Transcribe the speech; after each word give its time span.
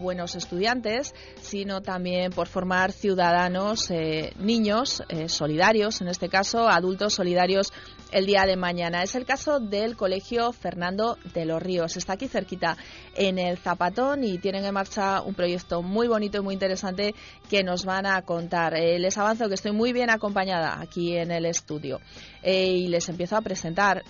Buenos 0.00 0.34
estudiantes, 0.34 1.14
sino 1.42 1.82
también 1.82 2.32
por 2.32 2.46
formar 2.46 2.90
ciudadanos, 2.90 3.90
eh, 3.90 4.32
niños 4.38 5.02
eh, 5.10 5.28
solidarios, 5.28 6.00
en 6.00 6.08
este 6.08 6.30
caso 6.30 6.70
adultos 6.70 7.12
solidarios 7.12 7.70
el 8.14 8.26
día 8.26 8.44
de 8.46 8.56
mañana. 8.56 9.02
Es 9.02 9.16
el 9.16 9.26
caso 9.26 9.58
del 9.58 9.96
Colegio 9.96 10.52
Fernando 10.52 11.18
de 11.34 11.44
los 11.44 11.60
Ríos. 11.60 11.96
Está 11.96 12.12
aquí 12.12 12.28
cerquita 12.28 12.76
en 13.16 13.40
el 13.40 13.58
Zapatón 13.58 14.22
y 14.22 14.38
tienen 14.38 14.64
en 14.64 14.72
marcha 14.72 15.20
un 15.20 15.34
proyecto 15.34 15.82
muy 15.82 16.06
bonito 16.06 16.38
y 16.38 16.40
muy 16.40 16.54
interesante 16.54 17.12
que 17.50 17.64
nos 17.64 17.84
van 17.84 18.06
a 18.06 18.22
contar. 18.22 18.74
Eh, 18.76 19.00
les 19.00 19.18
avanzo 19.18 19.48
que 19.48 19.54
estoy 19.54 19.72
muy 19.72 19.92
bien 19.92 20.10
acompañada 20.10 20.80
aquí 20.80 21.16
en 21.16 21.32
el 21.32 21.44
estudio 21.44 22.00
y 22.44 22.86
les 22.86 23.08
empiezo 23.08 23.36
a 23.36 23.40
presentar. 23.40 24.04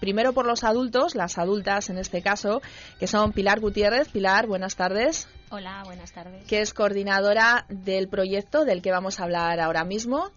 primero 0.00 0.34
por 0.34 0.44
los 0.44 0.62
adultos, 0.62 1.14
las 1.14 1.38
adultas 1.38 1.88
en 1.88 1.96
este 1.96 2.20
caso, 2.20 2.60
que 2.98 3.06
son 3.06 3.32
Pilar 3.32 3.60
Gutiérrez. 3.60 4.08
Pilar, 4.10 4.48
buenas 4.48 4.76
tardes. 4.76 5.28
Hola, 5.50 5.82
buenas 5.86 6.12
tardes. 6.12 6.44
Que 6.46 6.60
es 6.60 6.74
coordinadora 6.74 7.64
del 7.70 8.08
proyecto 8.08 8.66
del 8.66 8.82
que 8.82 8.90
vamos 8.90 9.18
a 9.18 9.24
hablar 9.24 9.60
ahora 9.60 9.84
mismo. 9.84 10.30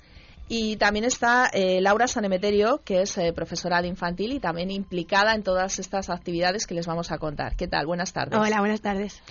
Y 0.47 0.75
también 0.75 1.05
está 1.05 1.49
eh, 1.53 1.80
Laura 1.81 2.08
Sanemeterio, 2.08 2.81
que 2.83 3.02
es 3.02 3.17
eh, 3.17 3.31
profesora 3.33 3.81
de 3.81 3.88
infantil 3.88 4.33
y 4.33 4.39
también 4.39 4.72
implicada 4.72 5.33
en 5.33 5.44
todas 5.44 5.80
estas 5.80 6.09
actividades 6.09 6.67
que 6.67 6.75
les 6.75 6.85
vamos 6.85 7.11
a 7.11 7.17
contar. 7.17 7.55
¿Qué 7.55 7.67
tal? 7.67 7.85
Buenas 7.85 8.13
tardes. 8.13 8.38
Hola, 8.38 8.59
buenas 8.59 8.81
tardes. 8.81 9.22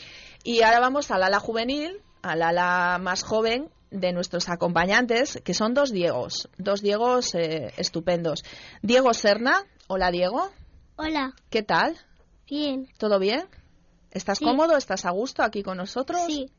Y 0.42 0.62
ahora 0.62 0.80
vamos 0.80 1.10
al 1.10 1.22
ala 1.22 1.38
juvenil, 1.38 2.00
al 2.22 2.42
ala 2.42 2.98
más 3.00 3.22
joven 3.22 3.68
de 3.90 4.12
nuestros 4.12 4.48
acompañantes, 4.48 5.40
que 5.44 5.54
son 5.54 5.74
dos 5.74 5.92
Diegos, 5.92 6.48
dos 6.56 6.80
Diegos 6.80 7.34
eh, 7.34 7.72
estupendos. 7.76 8.42
Diego 8.80 9.12
Serna. 9.12 9.64
Hola, 9.86 10.10
Diego. 10.10 10.50
Hola. 10.96 11.34
¿Qué 11.50 11.62
tal? 11.62 11.96
Bien. 12.48 12.88
¿Todo 12.98 13.18
bien? 13.18 13.44
¿Estás 14.10 14.40
cómodo? 14.40 14.76
¿Estás 14.76 15.04
a 15.04 15.10
gusto 15.10 15.42
aquí 15.42 15.62
con 15.62 15.76
nosotros? 15.76 16.20
Sí. 16.26 16.50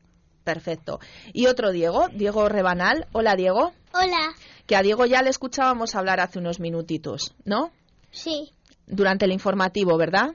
Perfecto. 0.44 1.00
Y 1.32 1.46
otro 1.46 1.72
Diego, 1.72 2.08
Diego 2.08 2.48
Rebanal. 2.48 3.06
Hola, 3.12 3.34
Diego. 3.34 3.72
Hola. 3.92 4.34
Que 4.66 4.76
a 4.76 4.82
Diego 4.82 5.06
ya 5.06 5.22
le 5.22 5.30
escuchábamos 5.30 5.94
hablar 5.94 6.20
hace 6.20 6.38
unos 6.38 6.60
minutitos, 6.60 7.34
¿no? 7.44 7.72
Sí. 8.10 8.52
Durante 8.86 9.24
el 9.24 9.32
informativo, 9.32 9.96
¿verdad? 9.96 10.34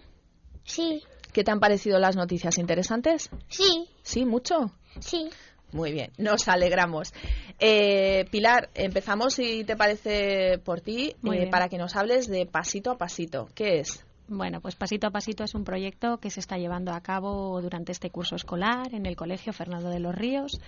Sí. 0.64 1.04
¿Qué 1.32 1.44
te 1.44 1.52
han 1.52 1.60
parecido 1.60 2.00
las 2.00 2.16
noticias 2.16 2.58
interesantes? 2.58 3.30
Sí. 3.48 3.88
¿Sí? 4.02 4.26
¿Mucho? 4.26 4.72
Sí. 5.00 5.30
Muy 5.72 5.92
bien, 5.92 6.12
nos 6.18 6.48
alegramos. 6.48 7.14
Eh, 7.60 8.26
Pilar, 8.32 8.70
empezamos, 8.74 9.36
si 9.36 9.64
te 9.64 9.76
parece, 9.76 10.58
por 10.58 10.82
ti, 10.82 11.16
eh, 11.32 11.48
para 11.52 11.70
que 11.70 11.78
nos 11.78 11.96
hables 11.96 12.28
de 12.28 12.48
pasito 12.48 12.92
a 12.92 12.98
pasito. 12.98 13.50
¿Qué 13.54 13.80
es? 13.80 14.04
Bueno, 14.30 14.62
pues 14.62 14.76
Pasito 14.76 15.08
a 15.08 15.12
Pasito 15.12 15.44
es 15.44 15.56
un 15.56 15.64
proyecto 15.64 16.18
que 16.20 16.30
se 16.30 16.40
está 16.40 16.58
llevando 16.58 16.94
a 16.94 17.02
cabo 17.02 17.60
durante 17.62 17.92
este 17.92 18.12
curso 18.12 18.36
escolar 18.36 18.94
en 18.94 19.08
el 19.08 19.16
Colegio 19.16 19.54
Fernando 19.54 19.90
de 19.90 20.00
los 20.00 20.14
Ríos 20.14 20.62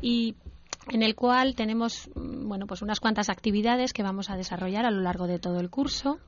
y 0.00 0.36
en 0.92 1.02
el 1.02 1.16
cual 1.16 1.56
tenemos 1.56 2.08
mm, 2.14 2.46
bueno, 2.46 2.66
pues 2.68 2.82
unas 2.82 3.00
cuantas 3.00 3.30
actividades 3.30 3.92
que 3.92 4.04
vamos 4.04 4.30
a 4.30 4.36
desarrollar 4.36 4.86
a 4.86 4.92
lo 4.92 5.00
largo 5.00 5.26
de 5.26 5.40
todo 5.40 5.58
el 5.58 5.70
curso. 5.70 6.18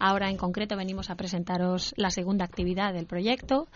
Ahora 0.00 0.30
en 0.30 0.36
concreto 0.36 0.76
venimos 0.76 1.10
a 1.10 1.14
presentaros 1.14 1.94
la 1.96 2.10
segunda 2.10 2.44
actividad 2.44 2.92
del 2.92 3.06
proyecto 3.06 3.68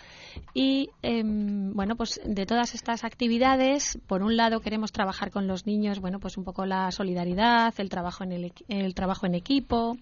y 0.54 0.88
em, 1.02 1.72
bueno 1.74 1.94
pues 1.96 2.20
de 2.24 2.46
todas 2.46 2.74
estas 2.74 3.04
actividades 3.04 3.98
por 4.06 4.22
un 4.22 4.36
lado 4.36 4.60
queremos 4.60 4.90
trabajar 4.90 5.30
con 5.30 5.46
los 5.46 5.66
niños 5.66 6.00
bueno 6.00 6.20
pues 6.20 6.38
un 6.38 6.44
poco 6.44 6.64
la 6.64 6.90
solidaridad 6.92 7.74
el 7.76 7.90
trabajo 7.90 8.24
en 8.24 8.32
el, 8.32 8.52
el 8.68 8.94
trabajo 8.94 9.26
en 9.26 9.34
equipo 9.34 9.98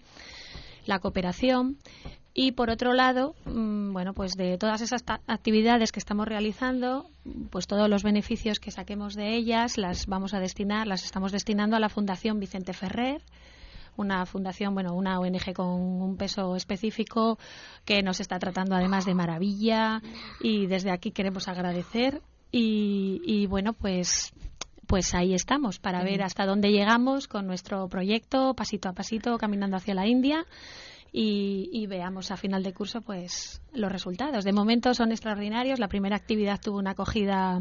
la 0.86 1.00
cooperación 1.00 1.76
y 2.34 2.52
por 2.52 2.70
otro 2.70 2.94
lado, 2.94 3.34
mm, 3.44 3.92
bueno, 3.92 4.14
pues 4.14 4.32
de 4.32 4.56
todas 4.56 4.80
esas 4.80 5.04
actividades 5.26 5.92
que 5.92 5.98
estamos 5.98 6.26
realizando, 6.26 7.06
pues 7.50 7.66
todos 7.66 7.90
los 7.90 8.02
beneficios 8.02 8.58
que 8.58 8.70
saquemos 8.70 9.14
de 9.14 9.34
ellas 9.34 9.76
las 9.76 10.06
vamos 10.06 10.32
a 10.32 10.40
destinar, 10.40 10.86
las 10.86 11.04
estamos 11.04 11.32
destinando 11.32 11.76
a 11.76 11.80
la 11.80 11.90
Fundación 11.90 12.40
Vicente 12.40 12.72
Ferrer, 12.72 13.20
una 13.96 14.24
fundación, 14.24 14.72
bueno, 14.72 14.94
una 14.94 15.20
ONG 15.20 15.52
con 15.54 15.68
un 15.68 16.16
peso 16.16 16.56
específico 16.56 17.38
que 17.84 18.02
nos 18.02 18.20
está 18.20 18.38
tratando 18.38 18.74
además 18.74 19.04
de 19.04 19.12
maravilla 19.12 20.00
y 20.40 20.66
desde 20.66 20.90
aquí 20.90 21.10
queremos 21.10 21.48
agradecer 21.48 22.22
y, 22.50 23.20
y 23.26 23.46
bueno, 23.46 23.74
pues 23.74 24.32
pues 24.86 25.14
ahí 25.14 25.32
estamos 25.32 25.78
para 25.78 26.02
ver 26.02 26.22
hasta 26.22 26.44
dónde 26.44 26.70
llegamos 26.70 27.26
con 27.26 27.46
nuestro 27.46 27.88
proyecto, 27.88 28.54
pasito 28.54 28.90
a 28.90 28.92
pasito, 28.92 29.38
caminando 29.38 29.76
hacia 29.76 29.94
la 29.94 30.06
India 30.06 30.44
y, 31.12 31.86
veamos 31.86 32.30
a 32.30 32.36
final 32.36 32.62
de 32.62 32.72
curso 32.72 33.02
pues 33.02 33.60
los 33.72 33.92
resultados. 33.92 34.44
De 34.44 34.52
momento 34.52 34.94
son 34.94 35.12
extraordinarios. 35.12 35.78
La 35.78 35.88
primera 35.88 36.16
actividad 36.16 36.60
tuvo 36.60 36.78
una 36.78 36.92
acogida 36.92 37.60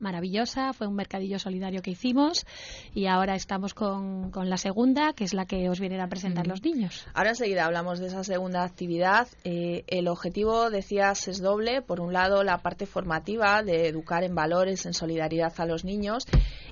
maravillosa, 0.00 0.72
fue 0.72 0.86
un 0.86 0.94
mercadillo 0.94 1.40
solidario 1.40 1.82
que 1.82 1.90
hicimos 1.90 2.46
y 2.94 3.06
ahora 3.06 3.34
estamos 3.34 3.74
con, 3.74 4.30
con 4.30 4.48
la 4.48 4.56
segunda, 4.56 5.12
que 5.12 5.24
es 5.24 5.34
la 5.34 5.44
que 5.44 5.68
os 5.68 5.80
vienen 5.80 6.00
a 6.00 6.08
presentar 6.08 6.46
los 6.46 6.62
niños. 6.62 7.04
Ahora 7.14 7.30
enseguida 7.30 7.64
hablamos 7.64 7.98
de 7.98 8.06
esa 8.06 8.22
segunda 8.22 8.62
actividad. 8.62 9.26
Eh, 9.42 9.82
el 9.88 10.06
objetivo, 10.06 10.70
decías, 10.70 11.26
es 11.26 11.40
doble. 11.40 11.82
Por 11.82 12.00
un 12.00 12.12
lado, 12.12 12.44
la 12.44 12.58
parte 12.58 12.86
formativa 12.86 13.62
de 13.64 13.88
educar 13.88 14.22
en 14.22 14.36
valores, 14.36 14.86
en 14.86 14.94
solidaridad 14.94 15.52
a 15.58 15.66
los 15.66 15.84
niños 15.84 16.26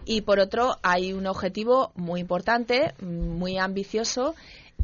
y 0.09 0.21
por 0.21 0.39
otro, 0.39 0.79
hay 0.85 1.13
un 1.13 1.27
objetivo 1.27 1.91
muy 1.97 2.21
importante, 2.21 2.95
muy 3.03 3.59
ambicioso 3.59 4.37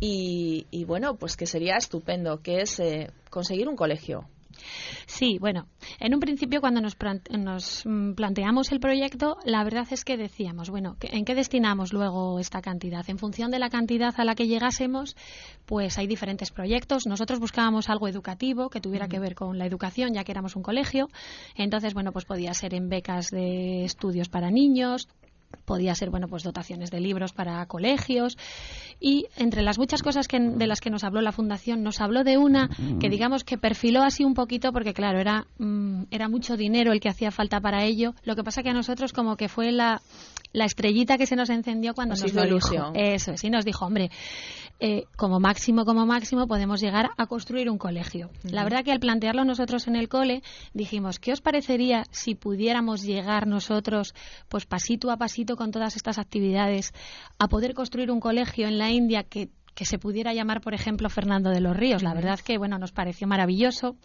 y, 0.05 0.85
bueno, 0.85 1.15
pues 1.15 1.37
que 1.37 1.47
sería 1.47 1.77
estupendo, 1.77 2.43
que 2.43 2.63
es 2.63 2.81
eh, 2.81 3.11
conseguir 3.31 3.69
un 3.69 3.77
colegio. 3.77 4.27
Sí, 5.07 5.39
bueno, 5.41 5.67
en 5.99 6.15
un 6.15 6.21
principio 6.21 6.61
cuando 6.61 6.81
nos, 6.81 6.97
nos, 7.31 7.87
mm, 7.87 8.15
planteamos 8.15 8.73
el 8.73 8.81
proyecto, 8.81 9.37
la 9.45 9.63
verdad 9.65 9.87
es 9.91 10.05
que 10.05 10.17
decíamos, 10.17 10.71
bueno, 10.71 10.97
¿en 11.01 11.25
qué 11.25 11.35
destinamos 11.35 11.93
luego 11.93 12.39
esta 12.39 12.61
cantidad? 12.61 13.09
En 13.09 13.19
función 13.19 13.51
de 13.51 13.59
la 13.59 13.71
cantidad 13.71 14.13
a 14.17 14.25
la 14.25 14.35
que 14.35 14.49
llegásemos, 14.49 15.17
pues 15.67 15.99
hay 15.99 16.07
diferentes 16.07 16.51
proyectos. 16.51 17.07
Nosotros 17.07 17.39
buscábamos 17.39 17.89
algo 17.89 18.09
educativo 18.09 18.71
que 18.71 18.81
tuviera 18.81 19.09
que 19.09 19.21
ver 19.21 19.35
con 19.35 19.57
la 19.57 19.67
educación, 19.67 20.15
ya 20.15 20.25
que 20.25 20.33
éramos 20.33 20.57
un 20.57 20.63
colegio. 20.63 21.09
Entonces, 21.57 21.95
bueno, 21.95 22.13
pues 22.13 22.25
podía 22.25 22.55
ser 22.55 22.75
en 22.75 22.89
becas 22.89 23.29
de 23.31 23.85
estudios 23.85 24.29
para 24.29 24.51
niños, 24.51 25.09
podía 25.65 25.95
ser 25.95 26.11
bueno 26.11 26.29
pues 26.29 26.43
dotaciones 26.43 26.91
de 26.91 27.01
libros 27.01 27.33
para 27.33 27.65
colegios. 27.67 28.39
Y 29.01 29.27
entre 29.37 29.63
las 29.63 29.79
muchas 29.79 30.03
cosas 30.03 30.29
que, 30.29 30.39
de 30.39 30.67
las 30.67 30.81
que 30.81 30.91
nos 30.91 31.05
habló 31.05 31.21
la 31.21 31.33
fundación 31.33 31.83
nos 31.83 32.01
habló 32.01 32.25
de 32.25 32.39
una 32.39 32.71
que 33.01 33.09
digamos 33.09 33.45
que 33.45 33.59
perfiló 33.59 34.03
así 34.03 34.25
un 34.25 34.35
poquito 34.35 34.73
porque 34.73 34.95
claro 34.95 35.19
era 35.19 35.47
mm, 35.59 36.05
era 36.11 36.29
mucho 36.29 36.57
dinero 36.57 36.93
el 36.93 37.01
que 37.01 37.09
hacía 37.09 37.31
falta 37.31 37.61
para 37.61 37.85
ello. 37.85 38.15
Lo 38.25 38.37
que 38.37 38.45
pasa 38.45 38.63
que 38.63 38.71
a 38.71 38.75
nosotros 38.75 39.13
como 39.13 39.37
que 39.37 39.49
fue 39.49 39.73
la 39.73 40.01
la 40.53 40.67
estrellita 40.67 41.17
que 41.17 41.27
se 41.27 41.37
nos 41.37 41.51
encendió 41.51 41.95
cuando 41.95 42.15
nos 42.15 42.35
lo 42.35 42.45
dijo. 42.45 42.93
eso 42.95 43.37
sí 43.37 43.49
nos 43.49 43.65
dijo 43.65 43.87
hombre 43.87 44.11
eh, 44.85 45.05
como 45.17 45.39
máximo, 45.39 45.85
como 45.85 46.07
máximo, 46.07 46.49
podemos 46.49 46.81
llegar 46.81 47.11
a 47.17 47.27
construir 47.27 47.71
un 47.71 47.79
colegio. 47.79 48.31
La 48.43 48.65
verdad 48.65 48.83
que 48.85 48.91
al 48.91 48.99
plantearlo 48.99 49.45
nosotros 49.45 49.87
en 49.87 49.95
el 49.95 50.09
cole, 50.09 50.43
dijimos, 50.75 51.21
¿qué 51.21 51.33
os 51.33 51.41
parecería 51.41 52.03
si 52.11 52.35
pudiéramos 52.35 53.03
llegar 53.03 53.47
nosotros, 53.47 54.13
pues 54.49 54.67
pasito 54.67 55.13
a 55.13 55.19
pasito 55.19 55.55
con 55.55 55.71
todas 55.71 55.95
estas 55.95 56.19
actividades, 56.19 56.93
a 57.39 57.47
poder 57.47 57.75
construir 57.75 58.11
un 58.11 58.19
colegio 58.19 58.67
en 58.67 58.79
la 58.79 58.91
India 58.91 59.23
que 59.23 59.51
que 59.75 59.87
se 59.87 59.99
pudiera 59.99 60.35
llamar, 60.35 60.61
por 60.61 60.75
ejemplo, 60.75 61.09
Fernando 61.09 61.49
de 61.49 61.63
los 61.63 61.75
Ríos. 61.75 62.03
La 62.03 62.13
verdad 62.13 62.39
que, 62.39 62.59
bueno, 62.59 62.79
nos 62.79 62.93
pareció 62.93 63.27
maravilloso. 63.27 63.97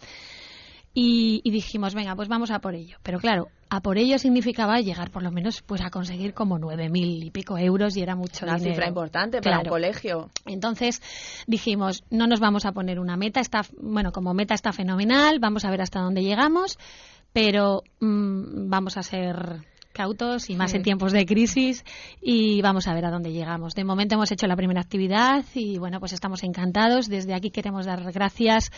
Y, 1.00 1.48
dijimos, 1.48 1.94
venga, 1.94 2.16
pues 2.16 2.26
vamos 2.26 2.50
a 2.50 2.58
por 2.58 2.74
ello. 2.74 2.96
Pero 3.04 3.20
claro, 3.20 3.46
a 3.70 3.80
por 3.80 3.98
ello 3.98 4.18
significaba 4.18 4.80
llegar 4.80 5.12
por 5.12 5.22
lo 5.22 5.30
menos 5.30 5.62
pues 5.62 5.80
a 5.80 5.90
conseguir 5.90 6.34
como 6.34 6.58
nueve 6.58 6.88
mil 6.88 7.22
y 7.22 7.30
pico 7.30 7.56
euros 7.56 7.96
y 7.96 8.02
era 8.02 8.16
mucho 8.16 8.44
una 8.44 8.58
cifra 8.58 8.88
importante 8.88 9.40
para 9.40 9.60
un 9.60 9.66
colegio. 9.66 10.28
Entonces 10.44 11.00
dijimos, 11.46 12.02
no 12.10 12.26
nos 12.26 12.40
vamos 12.40 12.66
a 12.66 12.72
poner 12.72 12.98
una 12.98 13.16
meta, 13.16 13.38
está 13.38 13.62
bueno, 13.80 14.10
como 14.10 14.34
meta 14.34 14.54
está 14.54 14.72
fenomenal, 14.72 15.38
vamos 15.38 15.64
a 15.64 15.70
ver 15.70 15.82
hasta 15.82 16.00
dónde 16.00 16.24
llegamos, 16.24 16.80
pero 17.32 17.84
mm, 18.00 18.68
vamos 18.68 18.96
a 18.96 19.04
ser 19.04 19.60
cautos 19.92 20.50
y 20.50 20.56
más 20.56 20.74
en 20.74 20.82
tiempos 20.82 21.12
de 21.12 21.26
crisis 21.26 21.84
y 22.20 22.60
vamos 22.60 22.88
a 22.88 22.94
ver 22.94 23.04
a 23.04 23.10
dónde 23.12 23.30
llegamos. 23.30 23.74
De 23.74 23.84
momento 23.84 24.16
hemos 24.16 24.32
hecho 24.32 24.48
la 24.48 24.56
primera 24.56 24.80
actividad 24.80 25.44
y 25.54 25.78
bueno, 25.78 26.00
pues 26.00 26.12
estamos 26.12 26.42
encantados. 26.42 27.08
Desde 27.08 27.34
aquí 27.34 27.50
queremos 27.50 27.86
dar 27.86 28.12
gracias 28.12 28.70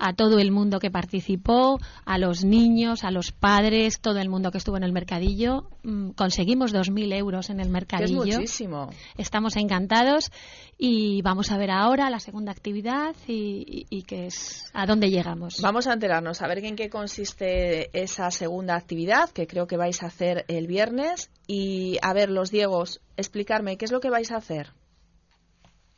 a 0.00 0.14
todo 0.14 0.38
el 0.38 0.50
mundo 0.50 0.80
que 0.80 0.90
participó, 0.90 1.78
a 2.04 2.18
los 2.18 2.42
niños, 2.42 3.04
a 3.04 3.10
los 3.10 3.30
padres, 3.32 4.00
todo 4.00 4.18
el 4.18 4.28
mundo 4.28 4.50
que 4.50 4.58
estuvo 4.58 4.76
en 4.78 4.82
el 4.82 4.92
mercadillo. 4.92 5.68
Mm, 5.82 6.10
conseguimos 6.10 6.74
2.000 6.74 7.14
euros 7.14 7.50
en 7.50 7.60
el 7.60 7.68
mercadillo. 7.68 8.24
es 8.24 8.36
muchísimo. 8.38 8.90
Estamos 9.18 9.56
encantados 9.56 10.32
y 10.78 11.20
vamos 11.22 11.52
a 11.52 11.58
ver 11.58 11.70
ahora 11.70 12.08
la 12.08 12.18
segunda 12.18 12.50
actividad 12.50 13.14
y, 13.28 13.86
y, 13.90 14.02
que 14.02 14.26
es 14.26 14.70
a 14.72 14.86
dónde 14.86 15.10
llegamos. 15.10 15.60
Vamos 15.60 15.86
a 15.86 15.92
enterarnos, 15.92 16.40
a 16.40 16.48
ver 16.48 16.64
en 16.64 16.76
qué 16.76 16.88
consiste 16.88 17.90
esa 17.92 18.30
segunda 18.30 18.76
actividad 18.76 19.28
que 19.30 19.46
creo 19.46 19.66
que 19.66 19.76
vais 19.76 20.02
a 20.02 20.06
hacer 20.06 20.46
el 20.48 20.66
viernes 20.66 21.30
y 21.46 21.98
a 22.00 22.14
ver 22.14 22.30
los 22.30 22.50
Diegos, 22.50 23.02
explicarme 23.16 23.76
qué 23.76 23.84
es 23.84 23.92
lo 23.92 24.00
que 24.00 24.08
vais 24.08 24.32
a 24.32 24.36
hacer. 24.36 24.72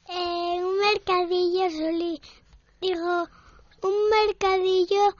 Eh, 0.08 0.60
un 0.60 0.78
mercadillo 0.80 1.70
soli 1.70 2.20
digo 2.80 3.28
un 3.82 4.10
mercadillo 4.10 5.16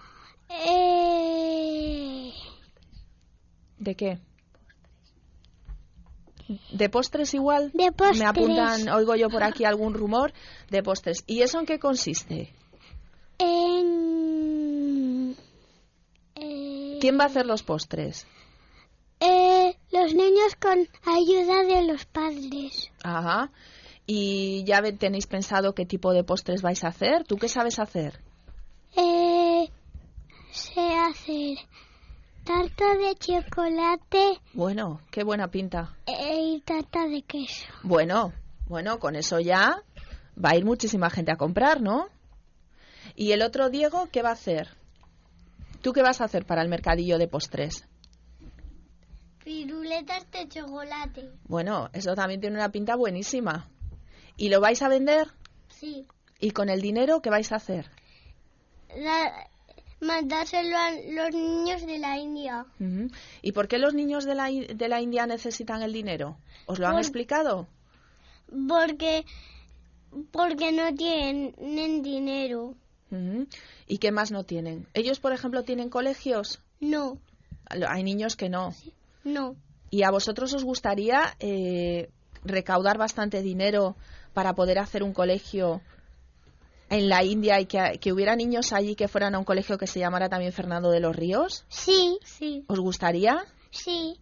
eh... 0.49 2.33
¿De 3.79 3.95
qué? 3.95 4.19
¿De 6.71 6.89
postres 6.89 7.35
igual? 7.35 7.71
De 7.73 7.93
postres. 7.93 8.19
Me 8.19 8.27
apuntan, 8.27 8.89
oigo 8.91 9.17
yo 9.17 9.29
por 9.29 9.43
aquí 9.43 9.65
algún 9.65 9.95
rumor 9.95 10.33
de 10.71 10.83
postres. 10.83 11.25
¿Y 11.27 11.43
eso 11.43 11.59
en 11.59 11.67
qué 11.67 11.79
consiste? 11.79 12.53
En... 13.39 15.37
Eh... 16.35 16.99
¿Quién 17.01 17.19
va 17.19 17.25
a 17.25 17.29
hacer 17.29 17.47
los 17.47 17.63
postres? 17.63 18.27
Eh, 19.21 19.77
los 19.91 20.15
niños 20.15 20.57
con 20.61 20.87
ayuda 21.07 21.65
de 21.65 21.87
los 21.87 22.05
padres. 22.07 22.91
Ajá. 23.03 23.51
¿Y 24.07 24.65
ya 24.65 24.83
tenéis 24.83 25.27
pensado 25.27 25.75
qué 25.75 25.87
tipo 25.87 26.13
de 26.13 26.25
postres 26.25 26.61
vais 26.61 26.85
a 26.85 26.89
hacer? 26.89 27.25
¿Tú 27.25 27.37
qué 27.37 27.49
sabes 27.49 27.79
hacer? 27.79 28.21
Eh, 28.97 29.69
sé 30.51 30.95
hacer 30.95 31.59
tarta 32.45 32.97
de 32.97 33.15
chocolate. 33.17 34.41
Bueno, 34.53 35.01
qué 35.11 35.25
buena 35.25 35.49
pinta. 35.49 35.97
Eh, 36.07 36.57
y 36.57 36.61
tarta 36.61 37.07
de 37.07 37.23
queso. 37.23 37.67
Bueno, 37.83 38.33
bueno, 38.67 38.99
con 38.99 39.17
eso 39.17 39.41
ya 39.41 39.83
va 40.43 40.51
a 40.51 40.57
ir 40.57 40.65
muchísima 40.65 41.11
gente 41.11 41.33
a 41.33 41.37
comprar, 41.37 41.81
¿no? 41.81 42.09
¿Y 43.15 43.33
el 43.33 43.43
otro 43.43 43.71
Diego 43.71 44.09
qué 44.11 44.23
va 44.23 44.31
a 44.31 44.35
hacer? 44.35 44.69
¿Tú 45.83 45.93
qué 45.93 46.03
vas 46.03 46.21
a 46.21 46.25
hacer 46.25 46.47
para 46.47 46.63
el 46.63 46.69
mercadillo 46.69 47.19
de 47.19 47.29
postres? 47.29 47.87
Piruletas 49.45 50.31
de 50.31 50.49
chocolate. 50.49 51.31
Bueno, 51.45 51.91
eso 51.93 52.15
también 52.15 52.41
tiene 52.41 52.57
una 52.57 52.71
pinta 52.71 52.95
buenísima. 52.95 53.69
¿Y 54.37 54.49
lo 54.49 54.61
vais 54.61 54.81
a 54.83 54.89
vender? 54.89 55.29
Sí. 55.69 56.07
¿Y 56.39 56.53
con 56.53 56.69
el 56.69 56.81
dinero 56.81 57.21
qué 57.21 57.31
vais 57.31 57.51
a 57.53 57.57
hacer? 57.57 57.91
La, 58.97 59.49
mandárselo 60.03 60.77
a 60.77 60.91
los 60.91 61.35
niños 61.35 61.87
de 61.87 61.99
la 61.99 62.19
India. 62.19 62.67
¿Y 63.41 63.53
por 63.53 63.69
qué 63.69 63.79
los 63.79 63.95
niños 63.95 64.25
de 64.25 64.35
la, 64.35 64.51
de 64.51 64.89
la 64.89 65.01
India 65.01 65.27
necesitan 65.27 65.83
el 65.83 65.93
dinero? 65.93 66.37
¿Os 66.67 66.79
lo 66.79 66.89
han 66.89 66.99
explicado? 66.99 67.67
Porque, 68.69 69.25
porque 70.31 70.73
no 70.73 70.95
tienen 70.95 72.03
dinero. 72.03 72.75
¿Y 73.87 73.99
qué 73.99 74.11
más 74.11 74.31
no 74.31 74.45
tienen? 74.45 74.87
¿Ellos, 74.95 75.21
por 75.21 75.33
ejemplo, 75.33 75.63
tienen 75.63 75.89
colegios? 75.89 76.61
No. 76.81 77.19
Hay 77.89 78.03
niños 78.03 78.37
que 78.37 78.49
no. 78.49 78.75
No. 79.25 79.55
¿Y 79.91 80.03
a 80.03 80.11
vosotros 80.11 80.53
os 80.55 80.65
gustaría 80.65 81.37
eh, 81.39 82.11
recaudar 82.45 82.99
bastante 82.99 83.43
dinero 83.43 83.95
para 84.33 84.55
poder 84.55 84.79
hacer 84.79 85.03
un 85.03 85.13
colegio 85.13 85.83
en 86.93 87.09
la 87.09 87.25
India 87.25 87.59
y 87.59 87.65
que, 87.65 88.13
hubiera 88.13 88.37
niños 88.37 88.75
allí 88.75 88.95
que 88.95 89.09
fueran 89.09 89.35
a 89.35 89.39
un 89.39 89.47
colegio 89.47 89.79
que 89.79 89.87
se 89.87 89.99
llamara 89.99 90.29
también 90.29 90.53
Fernando 90.53 90.91
de 90.91 91.01
los 91.01 91.17
Ríos? 91.17 91.65
Sí, 91.69 92.19
sí. 92.23 92.65
¿Os 92.69 92.79
gustaría? 92.79 93.45
Sí. 93.71 94.21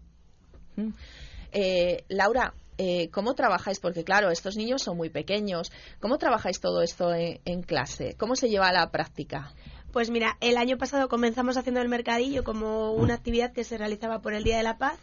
Eh, 1.50 2.04
Laura, 2.08 2.54
eh, 2.78 3.10
¿cómo 3.10 3.34
trabajáis? 3.34 3.80
Porque 3.80 4.04
claro, 4.04 4.30
estos 4.30 4.56
niños 4.56 4.82
son 4.82 4.96
muy 4.96 5.10
pequeños. 5.10 5.72
¿Cómo 5.98 6.16
trabajáis 6.16 6.60
todo 6.60 6.82
esto 6.82 7.12
en, 7.12 7.62
clase? 7.62 8.14
¿Cómo 8.16 8.36
se 8.36 8.48
lleva 8.48 8.68
a 8.68 8.72
la 8.72 8.88
práctica? 8.92 9.52
Pues 9.92 10.10
mira, 10.10 10.36
el 10.40 10.56
año 10.56 10.78
pasado 10.78 11.08
comenzamos 11.08 11.56
haciendo 11.56 11.80
el 11.80 11.88
mercadillo 11.88 12.44
como 12.44 12.92
una 12.92 13.14
actividad 13.14 13.52
que 13.52 13.64
se 13.64 13.78
realizaba 13.78 14.20
por 14.20 14.32
el 14.32 14.44
Día 14.44 14.56
de 14.56 14.62
la 14.62 14.78
Paz 14.78 15.00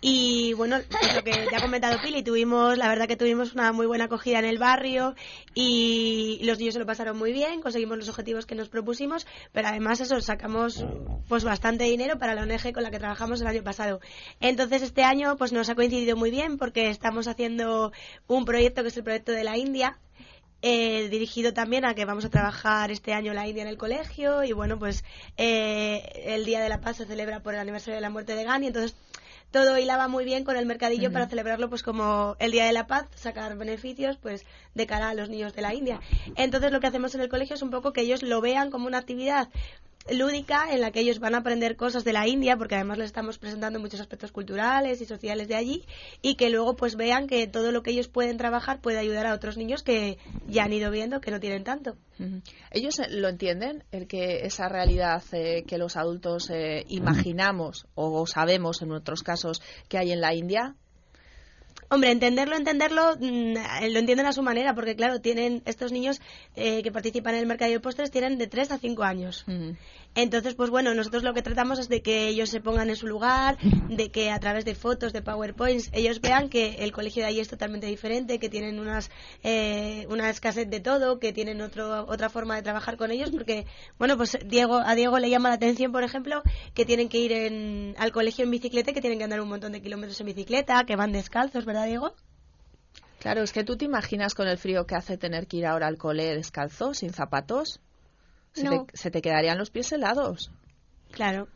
y 0.00 0.52
bueno, 0.52 0.78
lo 1.14 1.24
que 1.24 1.48
ya 1.50 1.58
ha 1.58 1.60
comentado 1.60 2.00
Pili, 2.00 2.22
tuvimos, 2.22 2.78
la 2.78 2.88
verdad 2.88 3.08
que 3.08 3.16
tuvimos 3.16 3.54
una 3.54 3.72
muy 3.72 3.86
buena 3.86 4.04
acogida 4.04 4.38
en 4.38 4.44
el 4.44 4.58
barrio 4.58 5.16
y 5.54 6.40
los 6.44 6.58
niños 6.58 6.74
se 6.74 6.80
lo 6.80 6.86
pasaron 6.86 7.18
muy 7.18 7.32
bien, 7.32 7.60
conseguimos 7.60 7.98
los 7.98 8.08
objetivos 8.08 8.46
que 8.46 8.54
nos 8.54 8.68
propusimos, 8.68 9.26
pero 9.52 9.66
además 9.66 10.00
eso, 10.00 10.20
sacamos 10.20 10.84
pues 11.28 11.42
bastante 11.42 11.84
dinero 11.84 12.16
para 12.16 12.34
la 12.34 12.42
ONG 12.42 12.72
con 12.72 12.84
la 12.84 12.92
que 12.92 13.00
trabajamos 13.00 13.40
el 13.40 13.48
año 13.48 13.64
pasado. 13.64 14.00
Entonces 14.38 14.82
este 14.82 15.02
año 15.02 15.36
pues 15.36 15.52
nos 15.52 15.68
ha 15.68 15.74
coincidido 15.74 16.16
muy 16.16 16.30
bien 16.30 16.58
porque 16.58 16.90
estamos 16.90 17.26
haciendo 17.26 17.92
un 18.28 18.44
proyecto 18.44 18.82
que 18.82 18.88
es 18.88 18.96
el 18.96 19.02
proyecto 19.02 19.32
de 19.32 19.42
la 19.42 19.56
India, 19.56 19.98
eh, 20.62 21.08
dirigido 21.08 21.52
también 21.52 21.84
a 21.84 21.94
que 21.94 22.04
vamos 22.04 22.24
a 22.24 22.30
trabajar 22.30 22.92
este 22.92 23.14
año 23.14 23.32
la 23.32 23.48
India 23.48 23.62
en 23.62 23.68
el 23.68 23.76
colegio 23.76 24.42
y 24.42 24.52
bueno 24.52 24.76
pues 24.78 25.04
eh, 25.36 26.02
el 26.26 26.44
Día 26.44 26.60
de 26.60 26.68
la 26.68 26.80
Paz 26.80 26.96
se 26.96 27.04
celebra 27.04 27.40
por 27.40 27.54
el 27.54 27.60
aniversario 27.60 27.94
de 27.94 28.00
la 28.00 28.10
muerte 28.10 28.34
de 28.34 28.42
Gandhi 28.42 28.66
entonces 28.66 28.96
todo 29.50 29.78
hilaba 29.78 30.08
muy 30.08 30.24
bien 30.24 30.44
con 30.44 30.56
el 30.56 30.66
mercadillo 30.66 31.12
para 31.12 31.28
celebrarlo 31.28 31.68
pues 31.68 31.82
como 31.82 32.36
el 32.38 32.52
Día 32.52 32.66
de 32.66 32.72
la 32.72 32.86
Paz, 32.86 33.06
sacar 33.14 33.56
beneficios 33.56 34.16
pues 34.16 34.44
de 34.74 34.86
cara 34.86 35.08
a 35.08 35.14
los 35.14 35.28
niños 35.30 35.54
de 35.54 35.62
la 35.62 35.74
India. 35.74 36.00
Entonces 36.36 36.72
lo 36.72 36.80
que 36.80 36.86
hacemos 36.86 37.14
en 37.14 37.22
el 37.22 37.28
colegio 37.28 37.54
es 37.54 37.62
un 37.62 37.70
poco 37.70 37.92
que 37.92 38.02
ellos 38.02 38.22
lo 38.22 38.40
vean 38.40 38.70
como 38.70 38.86
una 38.86 38.98
actividad 38.98 39.48
lúdica 40.10 40.66
en 40.70 40.80
la 40.80 40.90
que 40.90 41.00
ellos 41.00 41.18
van 41.18 41.34
a 41.34 41.38
aprender 41.38 41.76
cosas 41.76 42.04
de 42.04 42.12
la 42.12 42.26
India, 42.26 42.56
porque 42.56 42.74
además 42.74 42.98
les 42.98 43.06
estamos 43.06 43.38
presentando 43.38 43.80
muchos 43.80 44.00
aspectos 44.00 44.32
culturales 44.32 45.00
y 45.00 45.06
sociales 45.06 45.48
de 45.48 45.54
allí, 45.54 45.84
y 46.22 46.36
que 46.36 46.50
luego 46.50 46.76
pues 46.76 46.96
vean 46.96 47.26
que 47.26 47.46
todo 47.46 47.72
lo 47.72 47.82
que 47.82 47.90
ellos 47.90 48.08
pueden 48.08 48.36
trabajar 48.36 48.80
puede 48.80 48.98
ayudar 48.98 49.26
a 49.26 49.34
otros 49.34 49.56
niños 49.56 49.82
que 49.82 50.18
ya 50.46 50.64
han 50.64 50.72
ido 50.72 50.90
viendo 50.90 51.20
que 51.20 51.30
no 51.30 51.40
tienen 51.40 51.64
tanto. 51.64 51.96
¿Ellos 52.70 52.98
eh, 52.98 53.06
lo 53.10 53.28
entienden? 53.28 53.84
El 53.92 54.06
que 54.06 54.46
esa 54.46 54.68
realidad 54.68 55.22
eh, 55.32 55.64
que 55.66 55.78
los 55.78 55.96
adultos 55.96 56.50
eh, 56.50 56.84
imaginamos 56.88 57.86
o 57.94 58.26
sabemos 58.26 58.82
en 58.82 58.92
otros 58.92 59.22
casos 59.22 59.62
que 59.88 59.98
hay 59.98 60.12
en 60.12 60.20
la 60.20 60.34
India, 60.34 60.74
Hombre, 61.90 62.10
entenderlo, 62.10 62.54
entenderlo, 62.54 63.16
mm, 63.18 63.54
lo 63.90 63.98
entienden 63.98 64.26
a 64.26 64.32
su 64.34 64.42
manera, 64.42 64.74
porque 64.74 64.94
claro, 64.94 65.20
tienen 65.20 65.62
estos 65.64 65.90
niños 65.90 66.20
eh, 66.54 66.82
que 66.82 66.92
participan 66.92 67.34
en 67.34 67.40
el 67.40 67.46
mercado 67.46 67.70
de 67.70 67.80
postres 67.80 68.10
tienen 68.10 68.36
de 68.36 68.46
3 68.46 68.72
a 68.72 68.78
5 68.78 69.02
años. 69.04 69.46
Entonces, 70.14 70.54
pues 70.54 70.68
bueno, 70.68 70.92
nosotros 70.94 71.22
lo 71.22 71.32
que 71.32 71.42
tratamos 71.42 71.78
es 71.78 71.88
de 71.88 72.02
que 72.02 72.28
ellos 72.28 72.50
se 72.50 72.60
pongan 72.60 72.90
en 72.90 72.96
su 72.96 73.06
lugar, 73.06 73.56
de 73.88 74.10
que 74.10 74.30
a 74.30 74.38
través 74.38 74.66
de 74.66 74.74
fotos, 74.74 75.12
de 75.14 75.22
PowerPoints, 75.22 75.88
ellos 75.92 76.20
vean 76.20 76.50
que 76.50 76.76
el 76.80 76.92
colegio 76.92 77.22
de 77.22 77.28
allí 77.28 77.40
es 77.40 77.48
totalmente 77.48 77.86
diferente, 77.86 78.38
que 78.38 78.50
tienen 78.50 78.80
unas, 78.80 79.10
eh, 79.42 80.06
una 80.10 80.28
escasez 80.28 80.68
de 80.68 80.80
todo, 80.80 81.18
que 81.18 81.32
tienen 81.32 81.62
otro, 81.62 82.04
otra 82.06 82.28
forma 82.28 82.56
de 82.56 82.62
trabajar 82.62 82.98
con 82.98 83.10
ellos, 83.12 83.30
porque, 83.30 83.64
bueno, 83.98 84.16
pues 84.18 84.36
Diego, 84.44 84.76
a 84.76 84.94
Diego 84.94 85.18
le 85.18 85.30
llama 85.30 85.48
la 85.48 85.54
atención, 85.54 85.92
por 85.92 86.02
ejemplo, 86.02 86.42
que 86.74 86.84
tienen 86.84 87.08
que 87.08 87.18
ir 87.18 87.32
en, 87.32 87.94
al 87.96 88.12
colegio 88.12 88.44
en 88.44 88.50
bicicleta, 88.50 88.92
que 88.92 89.00
tienen 89.00 89.18
que 89.18 89.24
andar 89.24 89.40
un 89.40 89.48
montón 89.48 89.72
de 89.72 89.80
kilómetros 89.80 90.20
en 90.20 90.26
bicicleta, 90.26 90.84
que 90.84 90.96
van 90.96 91.12
descalzos, 91.12 91.64
¿verdad, 91.64 91.77
Diego? 91.84 92.14
Claro, 93.18 93.42
es 93.42 93.52
que 93.52 93.64
tú 93.64 93.76
te 93.76 93.84
imaginas 93.84 94.34
con 94.34 94.46
el 94.48 94.58
frío 94.58 94.86
que 94.86 94.94
hace 94.94 95.18
tener 95.18 95.46
que 95.46 95.58
ir 95.58 95.66
ahora 95.66 95.88
al 95.88 95.98
cole 95.98 96.36
descalzo, 96.36 96.94
sin 96.94 97.12
zapatos. 97.12 97.80
Se, 98.52 99.10
te, 99.10 99.22
quedarían 99.22 99.58
los 99.58 99.70
pies 99.70 99.92
helados. 99.92 100.50
Claro. 101.10 101.48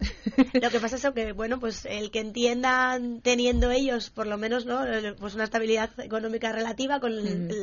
Lo 0.60 0.70
que 0.70 0.80
pasa 0.80 0.96
es 0.96 1.06
que, 1.14 1.32
bueno, 1.32 1.60
pues 1.60 1.86
el 1.86 2.10
que 2.10 2.20
entiendan 2.20 3.20
teniendo 3.20 3.70
ellos, 3.70 4.10
por 4.10 4.26
lo 4.26 4.36
menos, 4.36 4.66
¿no? 4.66 4.84
Pues 5.18 5.34
una 5.34 5.44
estabilidad 5.44 5.90
económica 6.00 6.52
relativa 6.52 7.00
con 7.00 7.12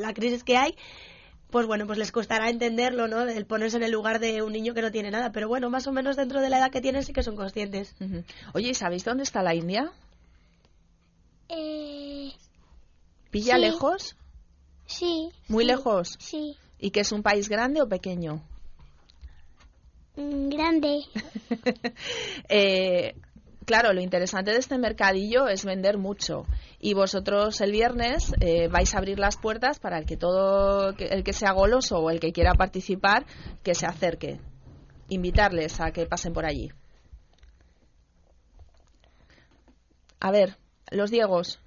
la 0.02 0.14
crisis 0.14 0.44
que 0.44 0.58
hay, 0.58 0.76
pues 1.52 1.68
bueno, 1.68 1.86
pues 1.86 2.00
les 2.00 2.12
costará 2.12 2.50
entenderlo, 2.50 3.08
¿no? 3.08 3.22
El 3.24 3.46
ponerse 3.46 3.78
en 3.78 3.84
el 3.84 3.92
lugar 3.92 4.20
de 4.20 4.42
un 4.42 4.54
niño 4.54 4.74
que 4.74 4.82
no 4.82 4.92
tiene 4.92 5.12
nada. 5.12 5.32
Pero 5.32 5.48
bueno, 5.48 5.70
más 5.70 5.86
o 5.86 5.92
menos 5.92 6.16
dentro 6.16 6.42
de 6.42 6.50
la 6.50 6.60
edad 6.60 6.72
que 6.72 6.82
tienen 6.82 7.04
sí 7.04 7.14
que 7.14 7.24
son 7.24 7.36
conscientes. 7.36 7.94
Oye, 8.54 8.70
¿y 8.70 8.74
sabéis 8.74 9.04
dónde 9.04 9.24
está 9.24 9.44
la 9.44 9.54
India? 9.54 9.92
Eh... 11.52 12.32
¿Pilla 13.30 13.58
lejos? 13.58 14.16
Sí. 14.86 15.30
¿Muy 15.48 15.66
lejos? 15.66 16.18
Sí. 16.20 16.58
¿Y 16.80 16.92
que 16.92 17.02
es 17.02 17.12
un 17.12 17.24
país 17.24 17.50
grande 17.50 17.82
o 17.82 17.88
pequeño? 17.88 18.42
Mm, 20.16 20.50
grande. 20.50 21.02
Eh, 22.50 23.16
claro, 23.66 23.94
lo 23.94 24.02
interesante 24.02 24.52
de 24.52 24.58
este 24.58 24.78
mercadillo 24.78 25.48
es 25.48 25.64
vender 25.64 25.98
mucho. 25.98 26.46
Y 26.80 26.94
vosotros 26.94 27.62
el 27.62 27.72
viernes 27.72 28.34
eh, 28.42 28.68
vais 28.68 28.94
a 28.94 28.98
abrir 28.98 29.20
las 29.20 29.38
puertas 29.38 29.80
para 29.80 29.98
el 29.98 30.06
que 30.06 30.18
todo, 30.18 30.90
el 30.98 31.24
que 31.24 31.34
sea 31.34 31.54
goloso 31.54 32.00
o 32.00 32.10
el 32.10 32.20
que 32.20 32.34
quiera 32.34 32.54
participar, 32.54 33.26
que 33.64 33.76
se 33.76 33.86
acerque. 33.86 34.40
Invitarles 35.08 35.80
a 35.80 35.92
que 35.92 36.06
pasen 36.06 36.34
por 36.34 36.46
allí. 36.46 36.72
A 40.20 40.32
ver, 40.32 40.58
los 40.92 41.10
Diegos. 41.12 41.60